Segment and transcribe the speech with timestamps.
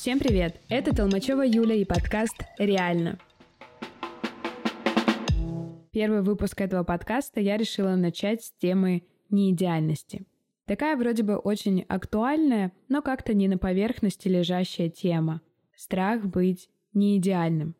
[0.00, 0.58] Всем привет!
[0.70, 3.18] Это Толмачева Юля и подкаст «Реально».
[5.92, 10.24] Первый выпуск этого подкаста я решила начать с темы неидеальности.
[10.64, 15.42] Такая вроде бы очень актуальная, но как-то не на поверхности лежащая тема.
[15.76, 17.74] Страх быть неидеальным.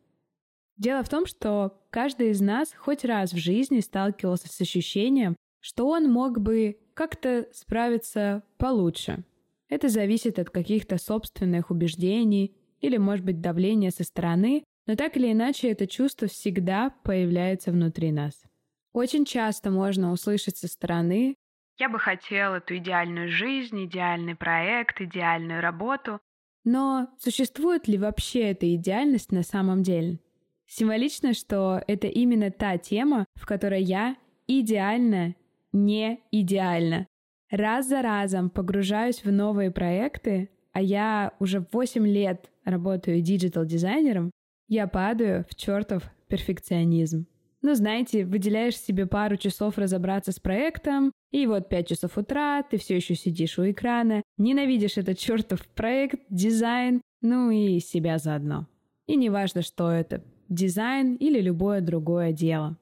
[0.77, 5.87] Дело в том, что каждый из нас хоть раз в жизни сталкивался с ощущением, что
[5.87, 9.23] он мог бы как-то справиться получше–
[9.71, 15.31] это зависит от каких-то собственных убеждений или, может быть, давления со стороны, но так или
[15.31, 18.43] иначе это чувство всегда появляется внутри нас.
[18.91, 21.35] Очень часто можно услышать со стороны
[21.77, 26.19] «Я бы хотел эту идеальную жизнь, идеальный проект, идеальную работу».
[26.65, 30.19] Но существует ли вообще эта идеальность на самом деле?
[30.67, 34.17] Символично, что это именно та тема, в которой я
[34.47, 35.33] идеально
[35.73, 37.07] не идеально
[37.51, 44.31] раз за разом погружаюсь в новые проекты, а я уже 8 лет работаю digital-дизайнером,
[44.67, 47.27] я падаю в чертов перфекционизм.
[47.61, 52.77] Ну, знаете, выделяешь себе пару часов разобраться с проектом, и вот 5 часов утра ты
[52.77, 58.67] все еще сидишь у экрана, ненавидишь этот чертов проект, дизайн, ну и себя заодно.
[59.07, 62.77] И неважно, что это, дизайн или любое другое дело.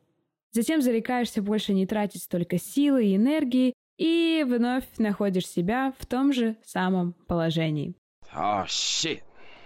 [0.52, 6.34] Затем зарекаешься больше не тратить столько силы и энергии и вновь находишь себя в том
[6.34, 7.96] же самом положении.
[8.36, 9.22] Oh, shit.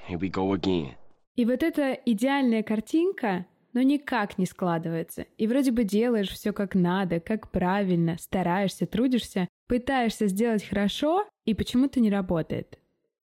[0.10, 0.94] Here we go again.
[1.36, 5.26] И вот эта идеальная картинка, но никак не складывается.
[5.38, 11.54] И вроде бы делаешь все как надо, как правильно, стараешься, трудишься, пытаешься сделать хорошо, и
[11.54, 12.80] почему-то не работает.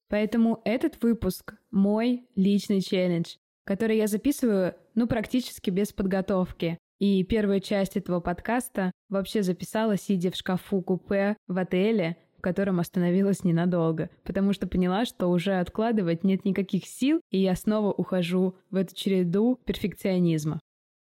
[0.09, 6.79] Поэтому этот выпуск— мой личный челлендж, который я записываю, ну, практически без подготовки.
[7.01, 12.79] И первую часть этого подкаста вообще записала, сидя в шкафу купе в отеле, в котором
[12.79, 18.55] остановилась ненадолго, потому что поняла, что уже откладывать нет никаких сил, и я снова ухожу
[18.71, 20.61] в эту череду перфекционизма.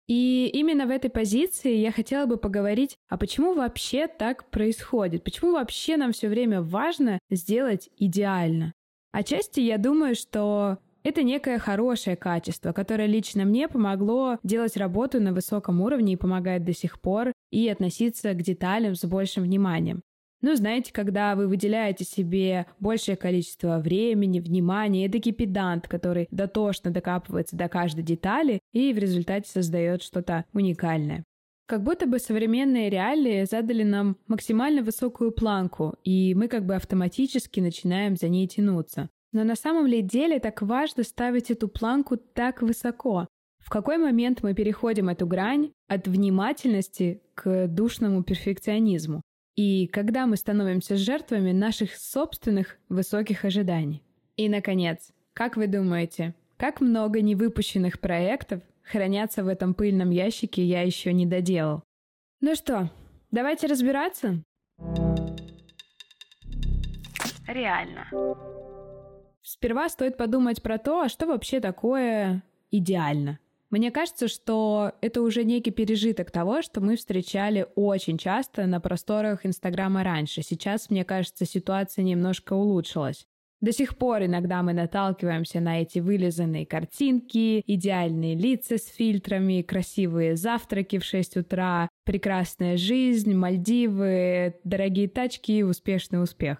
[0.08, 5.24] И именно в этой позиции я хотела бы поговорить, а почему вообще так происходит?
[5.24, 8.72] Почему вообще нам все время важно сделать идеально?
[9.12, 15.32] Отчасти я думаю, что это некое хорошее качество, которое лично мне помогло делать работу на
[15.32, 20.02] высоком уровне и помогает до сих пор и относиться к деталям с большим вниманием.
[20.42, 27.56] Ну, знаете, когда вы выделяете себе большее количество времени, внимания, это педант, который дотошно докапывается
[27.56, 31.24] до каждой детали и в результате создает что-то уникальное.
[31.66, 37.60] Как будто бы современные реалии задали нам максимально высокую планку, и мы как бы автоматически
[37.60, 39.08] начинаем за ней тянуться.
[39.32, 43.26] Но на самом ли деле так важно ставить эту планку так высоко?
[43.58, 49.22] В какой момент мы переходим эту грань от внимательности к душному перфекционизму?
[49.54, 54.02] И когда мы становимся жертвами наших собственных высоких ожиданий?
[54.36, 60.82] И, наконец, как вы думаете, как много невыпущенных проектов хранятся в этом пыльном ящике я
[60.82, 61.82] еще не доделал?
[62.40, 62.90] Ну что,
[63.30, 64.42] давайте разбираться?
[67.46, 68.06] Реально.
[69.42, 73.38] Сперва стоит подумать про то, а что вообще такое идеально.
[73.70, 79.46] Мне кажется, что это уже некий пережиток того, что мы встречали очень часто на просторах
[79.46, 80.42] Инстаграма раньше.
[80.42, 83.26] Сейчас, мне кажется, ситуация немножко улучшилась.
[83.62, 90.36] До сих пор иногда мы наталкиваемся на эти вылизанные картинки, идеальные лица с фильтрами, красивые
[90.36, 96.58] завтраки в 6 утра, прекрасная жизнь, Мальдивы, дорогие тачки и успешный успех.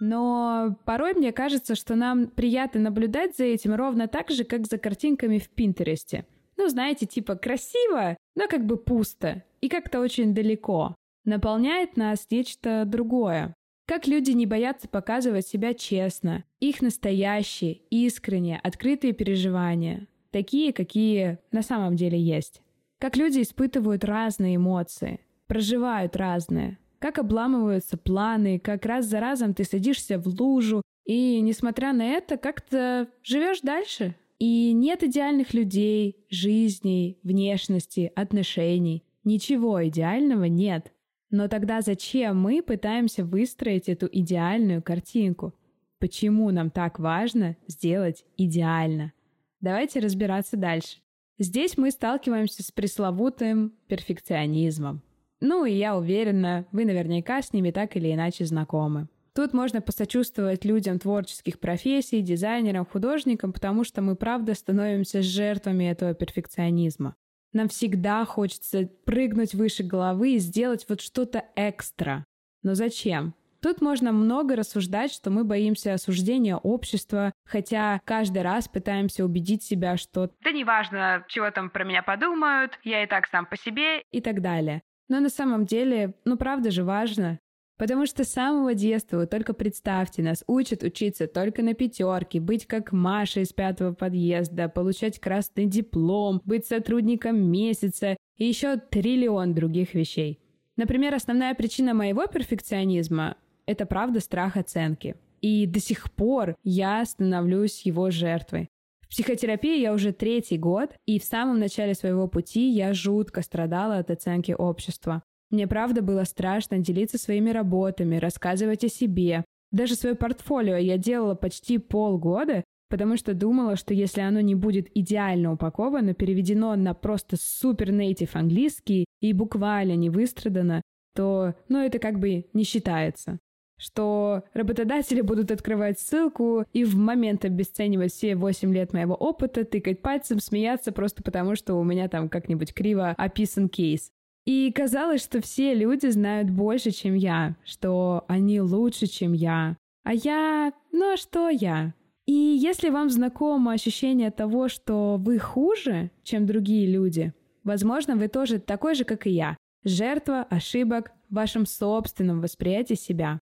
[0.00, 4.78] Но порой мне кажется, что нам приятно наблюдать за этим ровно так же, как за
[4.78, 6.26] картинками в Пинтересте.
[6.56, 10.94] Ну, знаете, типа красиво, но как бы пусто и как-то очень далеко.
[11.24, 13.54] Наполняет нас нечто другое.
[13.86, 21.62] Как люди не боятся показывать себя честно, их настоящие, искренние, открытые переживания, такие, какие на
[21.62, 22.62] самом деле есть.
[22.98, 29.62] Как люди испытывают разные эмоции, проживают разные, как обламываются планы, как раз за разом ты
[29.62, 34.16] садишься в лужу, и, несмотря на это, как-то живешь дальше.
[34.40, 39.04] И нет идеальных людей, жизней, внешности, отношений.
[39.22, 40.92] Ничего идеального нет.
[41.30, 45.54] Но тогда зачем мы пытаемся выстроить эту идеальную картинку?
[46.00, 49.12] Почему нам так важно сделать идеально?
[49.60, 50.96] Давайте разбираться дальше.
[51.38, 55.02] Здесь мы сталкиваемся с пресловутым перфекционизмом.
[55.40, 59.08] Ну и я уверена, вы наверняка с ними так или иначе знакомы.
[59.34, 66.14] Тут можно посочувствовать людям творческих профессий, дизайнерам, художникам, потому что мы правда становимся жертвами этого
[66.14, 67.14] перфекционизма.
[67.52, 72.24] Нам всегда хочется прыгнуть выше головы и сделать вот что-то экстра.
[72.62, 73.34] Но зачем?
[73.60, 79.96] Тут можно много рассуждать, что мы боимся осуждения общества, хотя каждый раз пытаемся убедить себя,
[79.96, 84.20] что «да неважно, чего там про меня подумают, я и так сам по себе» и
[84.20, 84.82] так далее.
[85.08, 87.38] Но на самом деле, ну правда же важно.
[87.78, 92.66] Потому что с самого детства, вы только представьте, нас учат учиться только на пятерке, быть
[92.66, 99.92] как Маша из пятого подъезда, получать красный диплом, быть сотрудником месяца и еще триллион других
[99.92, 100.40] вещей.
[100.76, 103.36] Например, основная причина моего перфекционизма—
[103.66, 105.16] это правда страх оценки.
[105.42, 108.70] И до сих пор я становлюсь его жертвой.
[109.06, 113.98] В психотерапии я уже третий год, и в самом начале своего пути я жутко страдала
[113.98, 115.22] от оценки общества.
[115.50, 119.44] Мне правда было страшно делиться своими работами, рассказывать о себе.
[119.70, 124.88] Даже свое портфолио я делала почти полгода, потому что думала, что если оно не будет
[124.96, 130.82] идеально упаковано, переведено на просто супер нейтив английский и буквально не выстрадано,
[131.14, 133.38] то, ну, это как бы не считается.
[133.78, 140.00] Что работодатели будут открывать ссылку и в момент обесценивать все 8 лет моего опыта, тыкать
[140.00, 144.10] пальцем, смеяться просто потому, что у меня там как-нибудь криво описан кейс.
[144.46, 149.76] И казалось, что все люди знают больше, чем я, что они лучше, чем я.
[150.04, 150.72] А я...
[150.92, 151.92] Ну а что я?
[152.26, 157.32] И если вам знакомо ощущение того, что вы хуже, чем другие люди,
[157.64, 159.56] возможно, вы тоже такой же, как и я.
[159.84, 163.38] Жертва ошибок в вашем собственном восприятии себя.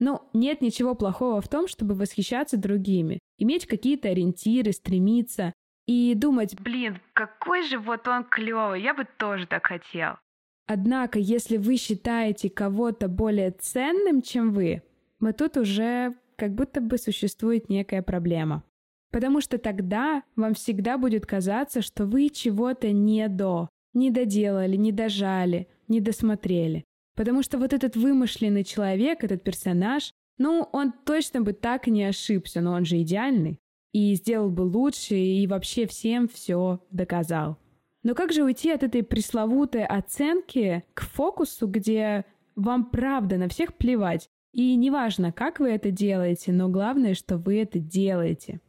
[0.00, 5.52] Ну, нет ничего плохого в том, чтобы восхищаться другими, иметь какие-то ориентиры, стремиться
[5.86, 10.16] и думать, блин, какой же вот он клевый, я бы тоже так хотел.
[10.66, 14.82] Однако, если вы считаете кого-то более ценным, чем вы,
[15.18, 18.62] вот тут уже как будто бы существует некая проблема.
[19.10, 24.92] Потому что тогда вам всегда будет казаться, что вы чего-то не до, не доделали, не
[24.92, 26.84] дожали, не досмотрели.
[27.18, 32.60] Потому что вот этот вымышленный человек, этот персонаж, ну, он точно бы так не ошибся,
[32.60, 33.58] но он же идеальный.
[33.92, 37.58] И сделал бы лучше, и вообще всем все доказал.
[38.04, 42.24] Но как же уйти от этой пресловутой оценки к фокусу, где
[42.54, 44.28] вам правда на всех плевать?
[44.52, 48.60] И неважно, как вы это делаете, но главное, что вы это делаете.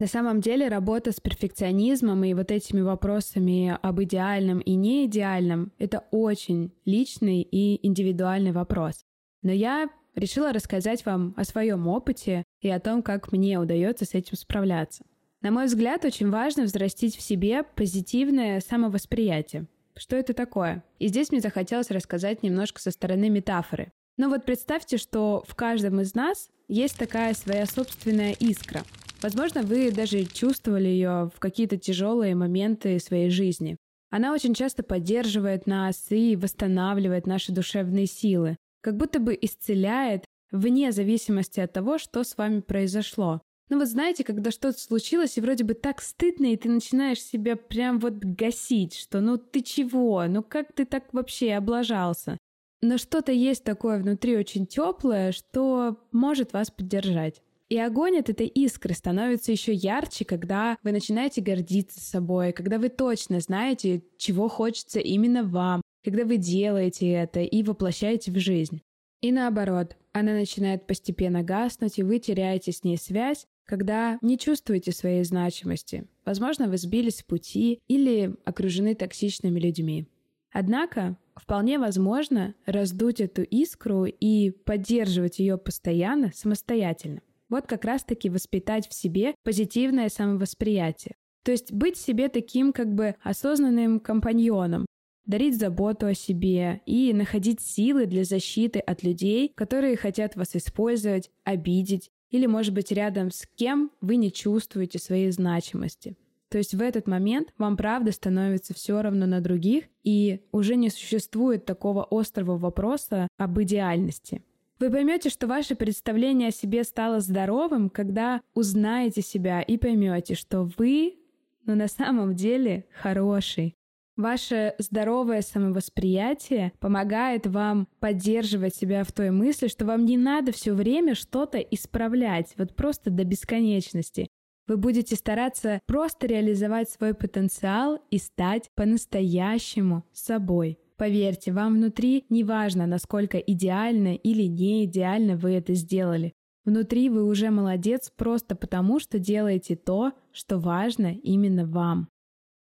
[0.00, 6.06] На самом деле работа с перфекционизмом и вот этими вопросами об идеальном и неидеальном— это
[6.10, 9.04] очень личный и индивидуальный вопрос.
[9.42, 14.14] Но я решила рассказать вам о своем опыте и о том, как мне удается с
[14.14, 15.04] этим справляться.
[15.42, 19.66] На мой взгляд, очень важно взрастить в себе позитивное самовосприятие.
[19.98, 20.82] Что это такое?
[20.98, 23.92] И здесь мне захотелось рассказать немножко со стороны метафоры.
[24.16, 28.82] Ну вот представьте, что в каждом из нас есть такая своя собственная искра.
[29.22, 33.76] Возможно, вы даже чувствовали ее в какие-то тяжелые моменты своей жизни.
[34.10, 40.90] Она очень часто поддерживает нас и восстанавливает наши душевные силы, как будто бы исцеляет вне
[40.90, 43.40] зависимости от того, что с вами произошло.
[43.68, 47.54] Ну вот знаете, когда что-то случилось, и вроде бы так стыдно, и ты начинаешь себя
[47.54, 52.36] прям вот гасить, что ну ты чего, ну как ты так вообще облажался?
[52.82, 57.42] Но что-то есть такое внутри очень теплое, что может вас поддержать.
[57.70, 62.88] И огонь от этой искры становится еще ярче, когда вы начинаете гордиться собой, когда вы
[62.88, 68.82] точно знаете, чего хочется именно вам, когда вы делаете это и воплощаете в жизнь.
[69.20, 74.90] И наоборот, она начинает постепенно гаснуть, и вы теряете с ней связь, когда не чувствуете
[74.90, 76.08] своей значимости.
[76.24, 80.08] Возможно, вы сбились с пути или окружены токсичными людьми.
[80.50, 87.20] Однако, вполне возможно раздуть эту искру и поддерживать ее постоянно самостоятельно.
[87.50, 91.16] Вот как раз-таки воспитать в себе позитивное самовосприятие.
[91.44, 94.86] То есть быть себе таким как бы осознанным компаньоном,
[95.26, 101.30] дарить заботу о себе и находить силы для защиты от людей, которые хотят вас использовать,
[101.44, 106.16] обидеть или, может быть, рядом с кем вы не чувствуете своей значимости.
[106.50, 110.90] То есть в этот момент вам правда становится все равно на других, и уже не
[110.90, 114.42] существует такого острого вопроса об идеальности.
[114.80, 120.70] Вы поймете, что ваше представление о себе стало здоровым, когда узнаете себя и поймете, что
[120.78, 121.18] вы,
[121.66, 123.76] ну на самом деле, хороший,
[124.20, 130.74] Ваше здоровое самовосприятие помогает вам поддерживать себя в той мысли, что вам не надо все
[130.74, 134.28] время что-то исправлять, вот просто до бесконечности.
[134.66, 140.78] Вы будете стараться просто реализовать свой потенциал и стать по-настоящему собой.
[141.00, 146.34] Поверьте, вам внутри не важно, насколько идеально или не идеально вы это сделали.
[146.66, 152.10] Внутри вы уже молодец просто потому, что делаете то, что важно именно вам.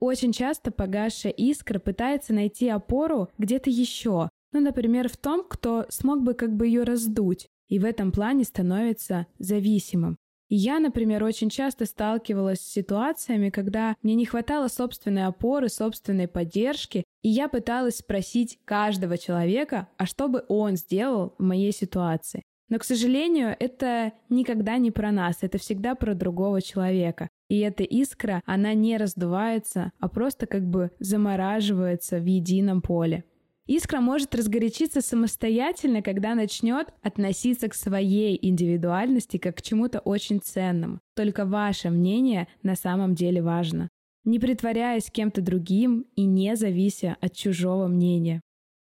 [0.00, 6.24] Очень часто погасшая искра пытается найти опору где-то еще, ну, например, в том, кто смог
[6.24, 10.16] бы как бы ее раздуть, и в этом плане становится зависимым.
[10.48, 17.04] Я, например, очень часто сталкивалась с ситуациями, когда мне не хватало собственной опоры, собственной поддержки,
[17.22, 22.42] и я пыталась спросить каждого человека, а что бы он сделал в моей ситуации.
[22.68, 27.28] Но, к сожалению, это никогда не про нас, это всегда про другого человека.
[27.48, 33.24] И эта искра, она не раздувается, а просто как бы замораживается в едином поле.
[33.66, 41.00] Искра может разгорячиться самостоятельно, когда начнет относиться к своей индивидуальности как к чему-то очень ценному.
[41.16, 43.88] Только ваше мнение на самом деле важно.
[44.24, 48.42] Не притворяясь кем-то другим и не завися от чужого мнения.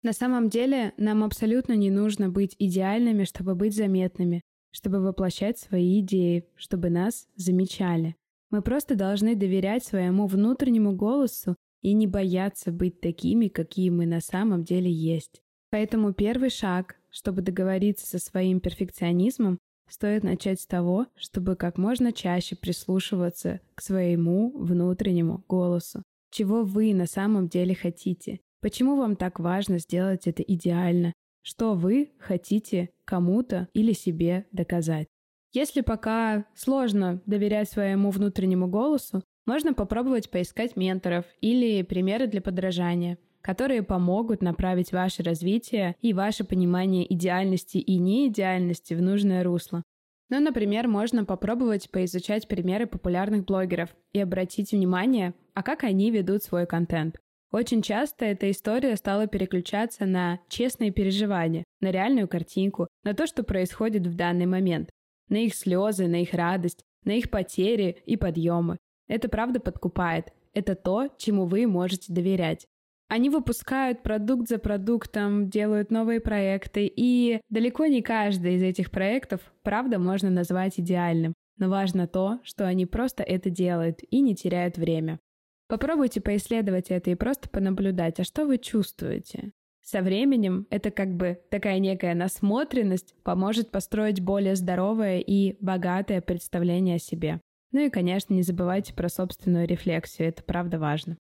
[0.02, 6.00] На самом деле нам абсолютно не нужно быть идеальными, чтобы быть заметными, чтобы воплощать свои
[6.00, 8.14] идеи, чтобы нас замечали.
[8.50, 14.20] Мы просто должны доверять своему внутреннему голосу и не бояться быть такими, какие мы на
[14.20, 15.42] самом деле есть.
[15.70, 19.58] Поэтому первый шаг, чтобы договориться со своим перфекционизмом,
[19.88, 26.02] стоит начать с того, чтобы как можно чаще прислушиваться к своему внутреннему голосу.
[26.30, 28.40] Чего вы на самом деле хотите?
[28.60, 31.12] Почему вам так важно сделать это идеально?
[31.42, 35.08] Что вы хотите кому-то или себе доказать?
[35.52, 43.18] Если пока сложно доверять своему внутреннему голосу, можно попробовать поискать менторов или примеры для подражания,
[43.40, 49.82] которые помогут направить ваше развитие и ваше понимание идеальности и неидеальности в нужное русло.
[50.28, 56.44] Ну, например, можно попробовать поизучать примеры популярных блогеров и обратить внимание, а как они ведут
[56.44, 57.16] свой контент.
[57.50, 63.42] Очень часто эта история стала переключаться на честные переживания, на реальную картинку, на то, что
[63.42, 64.90] происходит в данный момент,
[65.28, 68.78] на их слезы, на их радость, на их потери и подъемы.
[69.10, 70.32] Это правда подкупает.
[70.54, 72.68] Это то, чему вы можете доверять.
[73.08, 79.40] Они выпускают продукт за продуктом, делают новые проекты, и далеко не каждый из этих проектов,
[79.64, 81.34] правда, можно назвать идеальным.
[81.58, 85.18] Но важно то, что они просто это делают и не теряют время.
[85.66, 89.50] Попробуйте поисследовать это и просто понаблюдать, а что вы чувствуете.
[89.82, 96.96] Со временем это как бы такая некая насмотренность поможет построить более здоровое и богатое представление
[96.96, 97.40] о себе.
[97.72, 101.16] Ну и, конечно, не забывайте про собственную рефлексию, это правда важно.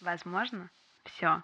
[0.00, 0.70] Возможно,
[1.04, 1.42] все.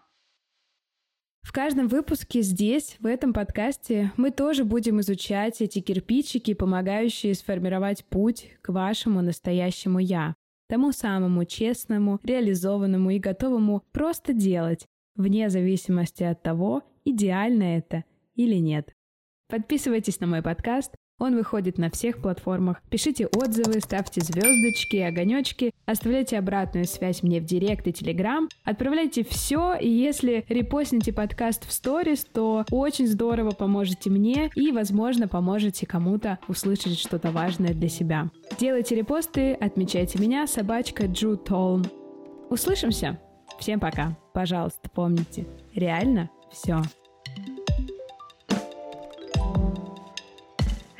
[1.42, 8.04] В каждом выпуске здесь, в этом подкасте, мы тоже будем изучать эти кирпичики, помогающие сформировать
[8.04, 10.34] путь к вашему настоящему «я»,
[10.68, 14.86] тому самому честному, реализованному и готовому просто делать,
[15.16, 18.92] вне зависимости от того, идеально это или нет.
[19.48, 22.82] Подписывайтесь на мой подкаст, он выходит на всех платформах.
[22.90, 29.74] Пишите отзывы, ставьте звездочки, огонечки, оставляйте обратную связь мне в директ и телеграм, отправляйте все,
[29.74, 36.38] и если репостните подкаст в сторис, то очень здорово поможете мне и, возможно, поможете кому-то
[36.48, 38.30] услышать что-то важное для себя.
[38.58, 41.84] Делайте репосты, отмечайте меня, собачка Джу Толм.
[42.48, 43.20] Услышимся!
[43.58, 44.16] Всем пока!
[44.32, 46.82] Пожалуйста, помните, реально все.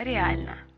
[0.05, 0.70] Реально.